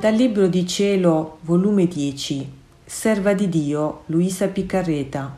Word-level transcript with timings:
Dal 0.00 0.14
Libro 0.14 0.46
di 0.46 0.66
Cielo, 0.66 1.40
volume 1.42 1.86
10, 1.86 2.50
Serva 2.86 3.34
di 3.34 3.50
Dio, 3.50 4.04
Luisa 4.06 4.48
Piccarreta, 4.48 5.36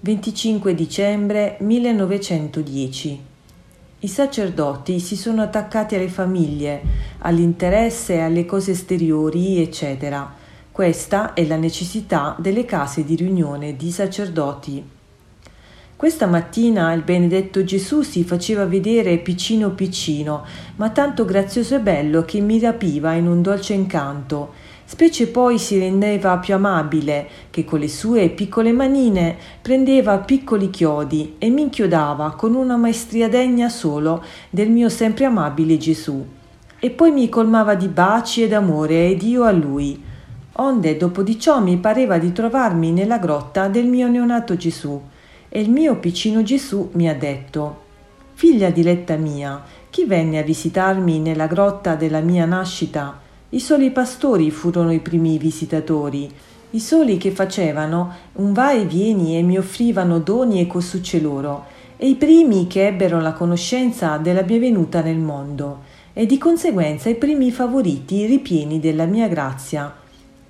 25 0.00 0.74
dicembre 0.74 1.58
1910. 1.60 3.20
I 3.98 4.08
sacerdoti 4.08 4.98
si 4.98 5.14
sono 5.14 5.42
attaccati 5.42 5.94
alle 5.94 6.08
famiglie, 6.08 6.80
all'interesse, 7.18 8.20
alle 8.20 8.46
cose 8.46 8.70
esteriori, 8.70 9.60
eccetera. 9.60 10.34
Questa 10.72 11.34
è 11.34 11.44
la 11.44 11.56
necessità 11.56 12.34
delle 12.38 12.64
case 12.64 13.04
di 13.04 13.14
riunione 13.14 13.76
di 13.76 13.90
sacerdoti. 13.90 14.97
Questa 15.98 16.26
mattina 16.26 16.92
il 16.92 17.02
benedetto 17.02 17.64
Gesù 17.64 18.02
si 18.02 18.22
faceva 18.22 18.64
vedere 18.66 19.18
piccino 19.18 19.70
piccino, 19.70 20.44
ma 20.76 20.90
tanto 20.90 21.24
grazioso 21.24 21.74
e 21.74 21.80
bello 21.80 22.22
che 22.22 22.38
mi 22.38 22.60
rapiva 22.60 23.14
in 23.14 23.26
un 23.26 23.42
dolce 23.42 23.72
incanto. 23.72 24.52
Specie 24.84 25.26
poi 25.26 25.58
si 25.58 25.76
rendeva 25.76 26.38
più 26.38 26.54
amabile, 26.54 27.26
che 27.50 27.64
con 27.64 27.80
le 27.80 27.88
sue 27.88 28.28
piccole 28.28 28.70
manine 28.70 29.36
prendeva 29.60 30.18
piccoli 30.18 30.70
chiodi 30.70 31.34
e 31.36 31.50
mi 31.50 31.62
inchiodava 31.62 32.36
con 32.36 32.54
una 32.54 32.76
maestria 32.76 33.28
degna 33.28 33.68
solo 33.68 34.22
del 34.50 34.70
mio 34.70 34.88
sempre 34.88 35.24
amabile 35.24 35.78
Gesù. 35.78 36.24
E 36.78 36.90
poi 36.90 37.10
mi 37.10 37.28
colmava 37.28 37.74
di 37.74 37.88
baci 37.88 38.44
ed 38.44 38.52
amore 38.52 39.08
ed 39.08 39.22
io 39.22 39.42
a 39.42 39.50
lui. 39.50 40.00
Onde 40.52 40.96
dopo 40.96 41.24
di 41.24 41.40
ciò 41.40 41.60
mi 41.60 41.76
pareva 41.78 42.18
di 42.18 42.30
trovarmi 42.30 42.92
nella 42.92 43.18
grotta 43.18 43.66
del 43.66 43.86
mio 43.86 44.06
neonato 44.06 44.56
Gesù 44.56 45.02
e 45.48 45.60
il 45.60 45.70
mio 45.70 45.96
piccino 45.96 46.42
Gesù 46.42 46.90
mi 46.92 47.08
ha 47.08 47.14
detto 47.14 47.86
Figlia 48.34 48.70
diletta 48.70 49.16
mia, 49.16 49.62
chi 49.90 50.04
venne 50.04 50.38
a 50.38 50.42
visitarmi 50.42 51.18
nella 51.18 51.46
grotta 51.46 51.96
della 51.96 52.20
mia 52.20 52.44
nascita? 52.44 53.18
I 53.48 53.58
soli 53.58 53.90
pastori 53.90 54.50
furono 54.52 54.92
i 54.92 55.00
primi 55.00 55.38
visitatori, 55.38 56.30
i 56.70 56.78
soli 56.80 57.16
che 57.16 57.32
facevano 57.32 58.14
un 58.34 58.52
va 58.52 58.72
e 58.72 58.84
vieni 58.84 59.36
e 59.36 59.42
mi 59.42 59.58
offrivano 59.58 60.20
doni 60.20 60.60
e 60.60 60.66
cosucce 60.66 61.20
loro, 61.20 61.64
e 61.96 62.08
i 62.08 62.14
primi 62.14 62.68
che 62.68 62.86
ebbero 62.86 63.20
la 63.20 63.32
conoscenza 63.32 64.18
della 64.18 64.42
mia 64.42 64.60
venuta 64.60 65.00
nel 65.00 65.18
mondo, 65.18 65.80
e 66.12 66.26
di 66.26 66.38
conseguenza 66.38 67.08
i 67.08 67.16
primi 67.16 67.50
favoriti 67.50 68.26
ripieni 68.26 68.78
della 68.78 69.06
mia 69.06 69.26
grazia. 69.26 69.92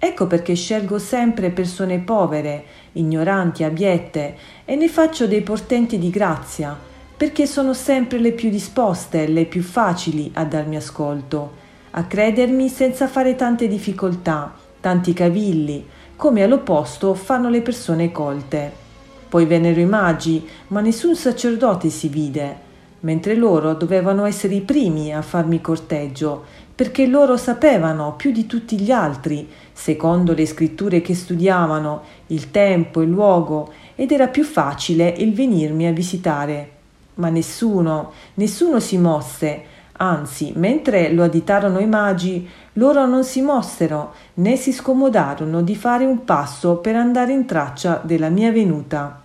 Ecco 0.01 0.29
perché 0.29 0.55
scelgo 0.55 0.99
sempre 0.99 1.51
persone 1.51 1.99
povere, 1.99 2.65
ignoranti, 2.93 3.65
abiette, 3.65 4.37
e 4.65 4.77
ne 4.77 4.89
faccio 4.89 5.27
dei 5.27 5.41
portenti 5.43 5.99
di 5.99 6.09
grazia, 6.09 6.79
perché 7.17 7.47
sono 7.47 7.75
sempre 7.75 8.19
le 8.19 8.31
più 8.31 8.49
disposte, 8.49 9.27
le 9.27 9.45
più 9.45 9.61
facili 9.61 10.31
a 10.35 10.45
darmi 10.45 10.77
ascolto, 10.77 11.53
a 11.91 12.05
credermi 12.05 12.69
senza 12.69 13.09
fare 13.09 13.35
tante 13.35 13.67
difficoltà, 13.67 14.55
tanti 14.79 15.13
cavilli, 15.13 15.85
come 16.15 16.45
all'opposto 16.45 17.15
fanno 17.15 17.49
le 17.49 17.61
persone 17.61 18.13
colte. 18.13 18.73
Poi 19.29 19.47
vennero 19.47 19.81
i 19.81 19.87
magi, 19.87 20.49
ma 20.69 20.81
nessun 20.81 21.17
sacerdote 21.17 21.91
si 21.91 22.09
vide, 22.09 22.67
mentre 23.01 23.35
loro 23.35 23.75
dovevano 23.75 24.25
essere 24.25 24.55
i 24.55 24.61
primi 24.61 25.15
a 25.15 25.23
farmi 25.23 25.61
corteggio, 25.61 26.45
perché 26.75 27.07
loro 27.07 27.37
sapevano 27.37 28.15
più 28.17 28.31
di 28.31 28.47
tutti 28.47 28.79
gli 28.79 28.91
altri, 28.91 29.49
secondo 29.73 30.33
le 30.33 30.47
scritture 30.47 31.01
che 31.01 31.15
studiavano, 31.15 32.03
il 32.29 32.51
tempo, 32.51 33.03
il 33.03 33.09
luogo, 33.09 33.73
ed 33.95 34.13
era 34.13 34.29
più 34.29 34.45
facile 34.45 35.09
il 35.19 35.35
venirmi 35.35 35.87
a 35.87 35.93
visitare. 35.93 36.71
Ma 37.15 37.31
nessuno, 37.31 38.13
nessuno 38.35 38.79
si 38.79 38.97
mosse, 38.97 39.63
anzi, 39.95 40.53
mentre 40.55 41.13
lo 41.13 41.25
additarono 41.25 41.81
i 41.81 41.87
magi, 41.87 42.49
loro 42.75 43.07
non 43.07 43.25
si 43.25 43.41
mossero 43.41 44.15
né 44.35 44.55
si 44.55 44.73
scomodarono 44.73 45.63
di 45.63 45.75
fare 45.75 46.05
un 46.05 46.25
passo 46.25 46.77
per 46.77 46.95
andare 46.95 47.33
in 47.33 47.45
traccia 47.45 48.01
della 48.05 48.29
mia 48.29 48.53
venuta. 48.53 49.23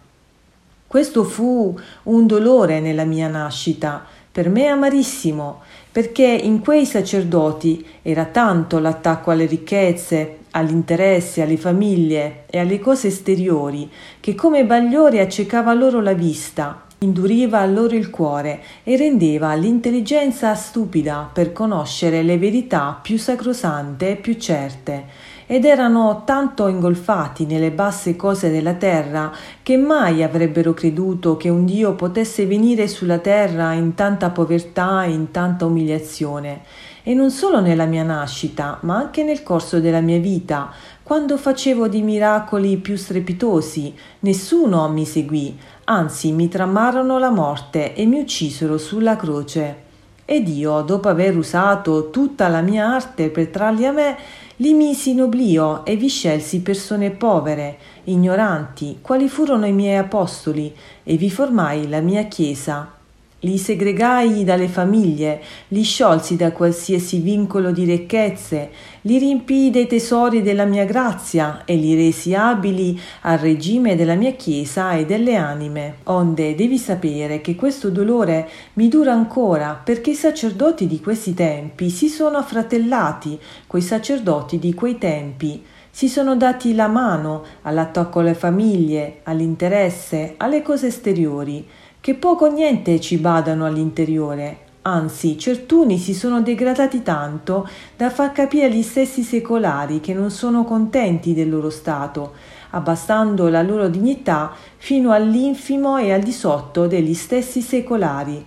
Questo 0.93 1.23
fu 1.23 1.75
un 2.03 2.27
dolore 2.27 2.79
nella 2.79 3.03
mia 3.03 3.27
nascita, 3.27 4.05
per 4.31 4.47
me 4.47 4.67
amarissimo, 4.67 5.61
perché 5.91 6.23
in 6.23 6.59
quei 6.59 6.85
sacerdoti 6.85 7.83
era 8.03 8.25
tanto 8.25 8.77
l'attacco 8.77 9.31
alle 9.31 9.47
ricchezze, 9.47 10.41
agli 10.51 10.69
interessi, 10.69 11.41
alle 11.41 11.57
famiglie 11.57 12.43
e 12.47 12.59
alle 12.59 12.77
cose 12.79 13.07
esteriori, 13.07 13.89
che 14.19 14.35
come 14.35 14.65
bagliore 14.65 15.19
accecava 15.19 15.73
loro 15.73 15.99
la 15.99 16.13
vista, 16.13 16.83
induriva 16.99 17.65
loro 17.65 17.95
il 17.95 18.11
cuore 18.11 18.61
e 18.83 18.95
rendeva 18.95 19.55
l'intelligenza 19.55 20.53
stupida 20.53 21.27
per 21.33 21.53
conoscere 21.53 22.21
le 22.21 22.37
verità 22.37 22.99
più 23.01 23.17
sacrosante 23.17 24.11
e 24.11 24.15
più 24.15 24.35
certe, 24.35 25.05
ed 25.45 25.65
erano 25.65 26.23
tanto 26.25 26.67
ingolfati 26.67 27.45
nelle 27.45 27.71
basse 27.71 28.15
cose 28.15 28.49
della 28.49 28.73
terra 28.73 29.31
che 29.61 29.77
mai 29.77 30.23
avrebbero 30.23 30.73
creduto 30.73 31.37
che 31.37 31.49
un 31.49 31.65
Dio 31.65 31.93
potesse 31.93 32.45
venire 32.45 32.87
sulla 32.87 33.19
terra 33.19 33.73
in 33.73 33.93
tanta 33.93 34.29
povertà 34.29 35.03
e 35.03 35.11
in 35.11 35.31
tanta 35.31 35.65
umiliazione. 35.65 36.61
E 37.03 37.13
non 37.13 37.31
solo 37.31 37.59
nella 37.59 37.85
mia 37.85 38.03
nascita, 38.03 38.77
ma 38.83 38.95
anche 38.95 39.23
nel 39.23 39.43
corso 39.43 39.81
della 39.81 39.99
mia 39.99 40.19
vita, 40.19 40.71
quando 41.03 41.37
facevo 41.37 41.89
di 41.89 42.01
miracoli 42.01 42.77
più 42.77 42.95
strepitosi, 42.95 43.93
nessuno 44.19 44.87
mi 44.87 45.05
seguì, 45.05 45.57
anzi 45.83 46.31
mi 46.31 46.47
tramarono 46.47 47.19
la 47.19 47.29
morte 47.29 47.93
e 47.93 48.05
mi 48.05 48.21
uccisero 48.21 48.77
sulla 48.77 49.17
croce. 49.17 49.91
Ed 50.25 50.47
io, 50.47 50.81
dopo 50.81 51.09
aver 51.09 51.37
usato 51.37 52.09
tutta 52.09 52.47
la 52.47 52.61
mia 52.61 52.87
arte 52.87 53.29
per 53.29 53.47
trarli 53.47 53.85
a 53.85 53.91
me, 53.91 54.17
li 54.57 54.73
misi 54.73 55.11
in 55.11 55.21
oblio 55.21 55.83
e 55.83 55.95
vi 55.95 56.07
scelsi 56.07 56.61
persone 56.61 57.11
povere, 57.11 57.77
ignoranti, 58.05 58.99
quali 59.01 59.27
furono 59.27 59.65
i 59.65 59.73
miei 59.73 59.97
apostoli, 59.97 60.73
e 61.03 61.17
vi 61.17 61.29
formai 61.29 61.89
la 61.89 61.99
mia 61.99 62.23
Chiesa. 62.23 63.01
Li 63.43 63.57
segregai 63.57 64.45
dalle 64.45 64.69
famiglie, 64.69 65.41
li 65.69 65.83
sciolsi 65.83 66.37
da 66.37 66.53
qualsiasi 66.53 67.19
vincolo 67.19 67.71
di 67.71 67.83
ricchezze, 67.83 68.69
li 69.01 69.17
riempii 69.17 69.69
dei 69.69 69.85
tesori 69.85 70.41
della 70.41 70.63
mia 70.63 70.85
grazia 70.85 71.63
e 71.65 71.75
li 71.75 71.93
resi 71.93 72.33
abili 72.33 72.97
al 73.23 73.37
regime 73.37 73.97
della 73.97 74.15
mia 74.15 74.31
Chiesa 74.31 74.93
e 74.93 75.05
delle 75.05 75.35
anime. 75.35 75.95
Onde 76.03 76.55
devi 76.55 76.77
sapere 76.77 77.41
che 77.41 77.55
questo 77.55 77.89
dolore 77.89 78.49
mi 78.75 78.87
dura 78.87 79.11
ancora 79.11 79.79
perché 79.83 80.11
i 80.11 80.15
sacerdoti 80.15 80.87
di 80.87 81.01
questi 81.01 81.33
tempi 81.33 81.89
si 81.89 82.07
sono 82.07 82.37
affratellati 82.37 83.37
coi 83.67 83.81
sacerdoti 83.81 84.57
di 84.57 84.73
quei 84.73 84.97
tempi 84.97 85.61
si 85.95 86.09
sono 86.09 86.35
dati 86.35 86.73
la 86.73 86.87
mano 86.87 87.43
all'attacco 87.61 88.21
alle 88.21 88.33
famiglie, 88.33 89.19
all'interesse, 89.25 90.33
alle 90.37 90.63
cose 90.63 90.87
esteriori 90.87 91.63
che 92.03 92.15
poco 92.15 92.47
o 92.47 92.51
niente 92.51 92.99
ci 92.99 93.15
badano 93.15 93.65
all'interiore, 93.65 94.57
anzi 94.81 95.37
certuni 95.37 95.97
si 95.97 96.13
sono 96.13 96.41
degradati 96.41 97.01
tanto 97.01 97.65
da 97.95 98.09
far 98.09 98.33
capire 98.33 98.65
agli 98.65 98.81
stessi 98.81 99.23
secolari 99.23 100.01
che 100.01 100.13
non 100.13 100.29
sono 100.29 100.65
contenti 100.65 101.33
del 101.33 101.49
loro 101.49 101.69
stato, 101.69 102.33
abbassando 102.71 103.47
la 103.47 103.61
loro 103.61 103.87
dignità 103.87 104.51
fino 104.75 105.13
all'infimo 105.13 105.95
e 105.95 106.11
al 106.11 106.21
di 106.21 106.33
sotto 106.33 106.87
degli 106.87 107.13
stessi 107.13 107.61
secolari. 107.61 108.45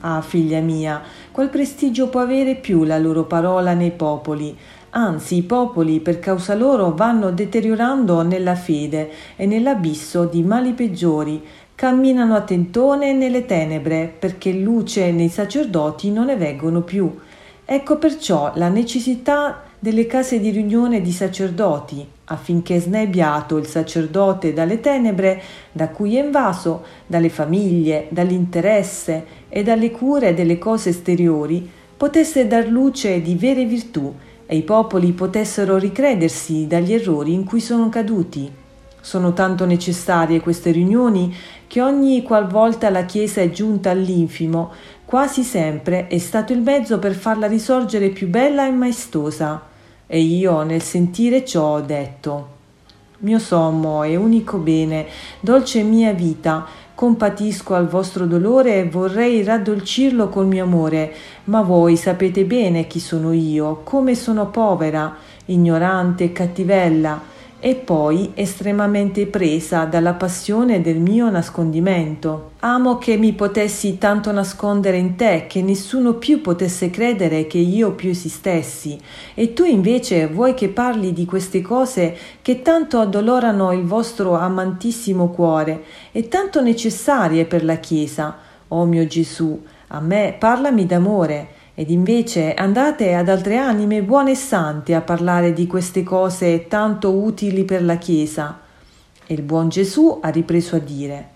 Ah, 0.00 0.22
figlia 0.22 0.60
mia, 0.60 1.02
qual 1.30 1.50
prestigio 1.50 2.08
può 2.08 2.20
avere 2.20 2.54
più 2.54 2.84
la 2.84 2.96
loro 2.96 3.24
parola 3.24 3.74
nei 3.74 3.90
popoli? 3.90 4.56
Anzi, 4.94 5.36
i 5.36 5.42
popoli 5.42 6.00
per 6.00 6.18
causa 6.18 6.54
loro 6.54 6.92
vanno 6.94 7.30
deteriorando 7.30 8.20
nella 8.20 8.54
fede 8.54 9.10
e 9.36 9.46
nell'abisso 9.46 10.26
di 10.26 10.42
mali 10.42 10.72
peggiori, 10.72 11.42
camminano 11.82 12.36
a 12.36 12.42
tentone 12.42 13.12
nelle 13.12 13.44
tenebre 13.44 14.14
perché 14.16 14.52
luce 14.52 15.10
nei 15.10 15.28
sacerdoti 15.28 16.12
non 16.12 16.26
ne 16.26 16.36
veggono 16.36 16.82
più. 16.82 17.12
Ecco 17.64 17.98
perciò 17.98 18.52
la 18.54 18.68
necessità 18.68 19.64
delle 19.80 20.06
case 20.06 20.38
di 20.38 20.50
riunione 20.50 21.00
di 21.00 21.10
sacerdoti, 21.10 22.06
affinché 22.26 22.78
snebbiato 22.78 23.56
il 23.56 23.66
sacerdote 23.66 24.52
dalle 24.52 24.78
tenebre 24.78 25.42
da 25.72 25.88
cui 25.88 26.16
è 26.16 26.22
invaso, 26.22 26.84
dalle 27.04 27.30
famiglie, 27.30 28.06
dall'interesse 28.10 29.24
e 29.48 29.64
dalle 29.64 29.90
cure 29.90 30.34
delle 30.34 30.58
cose 30.58 30.90
esteriori, 30.90 31.68
potesse 31.96 32.46
dar 32.46 32.68
luce 32.68 33.20
di 33.20 33.34
vere 33.34 33.64
virtù 33.64 34.14
e 34.46 34.54
i 34.54 34.62
popoli 34.62 35.10
potessero 35.10 35.78
ricredersi 35.78 36.68
dagli 36.68 36.92
errori 36.92 37.32
in 37.32 37.42
cui 37.42 37.58
sono 37.58 37.88
caduti. 37.88 38.61
Sono 39.02 39.32
tanto 39.32 39.66
necessarie 39.66 40.40
queste 40.40 40.70
riunioni 40.70 41.34
che 41.66 41.82
ogni 41.82 42.22
qualvolta 42.22 42.88
la 42.88 43.04
Chiesa 43.04 43.40
è 43.40 43.50
giunta 43.50 43.90
all'infimo, 43.90 44.70
quasi 45.04 45.42
sempre 45.42 46.06
è 46.06 46.18
stato 46.18 46.52
il 46.52 46.60
mezzo 46.60 47.00
per 47.00 47.14
farla 47.14 47.48
risorgere 47.48 48.10
più 48.10 48.28
bella 48.28 48.64
e 48.64 48.70
maestosa. 48.70 49.60
E 50.06 50.20
io, 50.20 50.62
nel 50.62 50.82
sentire 50.82 51.44
ciò, 51.44 51.74
ho 51.74 51.80
detto 51.80 52.60
mio 53.18 53.40
sommo 53.40 54.04
e 54.04 54.14
unico 54.14 54.58
bene, 54.58 55.06
dolce 55.40 55.82
mia 55.82 56.12
vita, 56.12 56.66
Compatisco 56.94 57.74
al 57.74 57.88
vostro 57.88 58.26
dolore 58.26 58.78
e 58.78 58.88
vorrei 58.88 59.42
raddolcirlo 59.42 60.28
col 60.28 60.46
mio 60.46 60.62
amore, 60.62 61.12
ma 61.46 61.62
voi 61.62 61.96
sapete 61.96 62.44
bene 62.44 62.86
chi 62.86 63.00
sono 63.00 63.32
io, 63.32 63.80
come 63.82 64.14
sono 64.14 64.50
povera, 64.50 65.16
ignorante 65.46 66.22
e 66.22 66.32
cattivella 66.32 67.31
e 67.64 67.76
poi 67.76 68.32
estremamente 68.34 69.26
presa 69.26 69.84
dalla 69.84 70.14
passione 70.14 70.80
del 70.80 70.98
mio 70.98 71.30
nascondimento. 71.30 72.50
Amo 72.58 72.98
che 72.98 73.16
mi 73.16 73.34
potessi 73.34 73.98
tanto 73.98 74.32
nascondere 74.32 74.96
in 74.96 75.14
te 75.14 75.46
che 75.48 75.62
nessuno 75.62 76.14
più 76.14 76.40
potesse 76.40 76.90
credere 76.90 77.46
che 77.46 77.58
io 77.58 77.92
più 77.92 78.10
esistessi, 78.10 79.00
e 79.34 79.52
tu 79.52 79.62
invece 79.62 80.26
vuoi 80.26 80.54
che 80.54 80.70
parli 80.70 81.12
di 81.12 81.24
queste 81.24 81.62
cose 81.62 82.16
che 82.42 82.62
tanto 82.62 82.98
addolorano 82.98 83.70
il 83.70 83.84
vostro 83.84 84.34
amantissimo 84.34 85.28
cuore 85.28 85.84
e 86.10 86.26
tanto 86.26 86.60
necessarie 86.60 87.44
per 87.44 87.62
la 87.62 87.76
Chiesa. 87.76 88.38
Oh 88.66 88.86
mio 88.86 89.06
Gesù, 89.06 89.62
a 89.88 90.00
me 90.00 90.34
parlami 90.36 90.84
d'amore 90.84 91.48
ed 91.74 91.90
invece 91.90 92.54
andate 92.54 93.14
ad 93.14 93.28
altre 93.28 93.56
anime 93.56 94.02
buone 94.02 94.32
e 94.32 94.36
sante 94.36 94.94
a 94.94 95.00
parlare 95.00 95.52
di 95.52 95.66
queste 95.66 96.02
cose 96.02 96.68
tanto 96.68 97.12
utili 97.12 97.64
per 97.64 97.82
la 97.82 97.96
Chiesa. 97.96 98.60
E 99.26 99.34
il 99.34 99.42
buon 99.42 99.68
Gesù 99.68 100.18
ha 100.20 100.28
ripreso 100.28 100.76
a 100.76 100.80
dire 100.80 101.28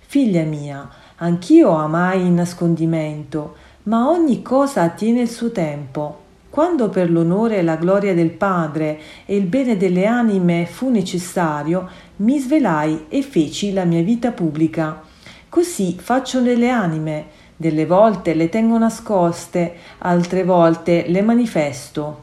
Figlia 0.00 0.42
mia, 0.42 0.88
anch'io 1.16 1.70
amai 1.70 2.26
in 2.26 2.34
nascondimento, 2.34 3.54
ma 3.84 4.08
ogni 4.10 4.42
cosa 4.42 4.82
attiene 4.82 5.22
il 5.22 5.30
suo 5.30 5.50
tempo. 5.52 6.18
Quando 6.50 6.88
per 6.88 7.10
l'onore 7.10 7.58
e 7.58 7.62
la 7.62 7.76
gloria 7.76 8.12
del 8.12 8.30
Padre 8.30 9.00
e 9.24 9.36
il 9.36 9.44
bene 9.44 9.76
delle 9.76 10.06
anime 10.06 10.66
fu 10.66 10.90
necessario, 10.90 11.88
mi 12.16 12.40
svelai 12.40 13.06
e 13.08 13.22
feci 13.22 13.72
la 13.72 13.84
mia 13.84 14.02
vita 14.02 14.32
pubblica. 14.32 15.00
Così 15.48 15.96
faccio 15.98 16.40
nelle 16.40 16.68
anime, 16.68 17.26
delle 17.60 17.84
volte 17.84 18.32
le 18.32 18.48
tengo 18.48 18.78
nascoste, 18.78 19.74
altre 19.98 20.44
volte 20.44 21.04
le 21.08 21.20
manifesto. 21.20 22.22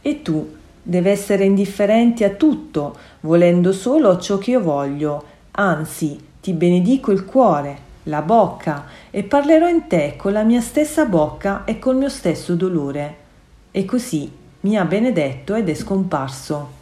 E 0.00 0.22
tu 0.22 0.56
devi 0.82 1.10
essere 1.10 1.44
indifferente 1.44 2.24
a 2.24 2.30
tutto, 2.30 2.96
volendo 3.20 3.72
solo 3.72 4.18
ciò 4.18 4.38
che 4.38 4.52
io 4.52 4.62
voglio. 4.62 5.22
Anzi, 5.50 6.18
ti 6.40 6.54
benedico 6.54 7.12
il 7.12 7.26
cuore, 7.26 7.76
la 8.04 8.22
bocca, 8.22 8.86
e 9.10 9.24
parlerò 9.24 9.68
in 9.68 9.88
te 9.88 10.14
con 10.16 10.32
la 10.32 10.42
mia 10.42 10.62
stessa 10.62 11.04
bocca 11.04 11.64
e 11.66 11.78
col 11.78 11.96
mio 11.96 12.08
stesso 12.08 12.54
dolore. 12.54 13.16
E 13.70 13.84
così 13.84 14.32
mi 14.60 14.78
ha 14.78 14.86
benedetto 14.86 15.54
ed 15.54 15.68
è 15.68 15.74
scomparso. 15.74 16.77